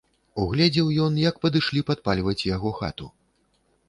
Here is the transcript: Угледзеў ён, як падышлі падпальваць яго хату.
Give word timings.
Угледзеў 0.43 0.87
ён, 1.07 1.19
як 1.29 1.37
падышлі 1.43 1.83
падпальваць 1.89 2.39
яго 2.55 2.73
хату. 2.79 3.11